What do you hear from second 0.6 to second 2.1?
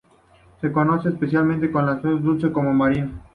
Se conocen especies tanto de agua